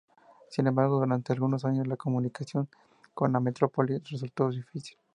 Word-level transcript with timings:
Sin 0.49 0.65
embargo, 0.65 0.97
durante 0.99 1.31
algunos 1.31 1.63
años 1.63 1.85
la 1.87 1.95
comunicación 1.95 2.67
con 3.13 3.33
la 3.33 3.39
metrópoli 3.39 3.99
resultó 3.99 4.49
difícil. 4.49 4.97